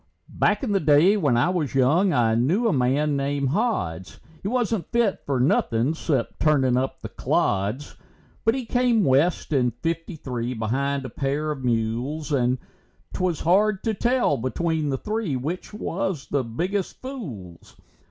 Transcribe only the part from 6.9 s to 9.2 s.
the clods. But he came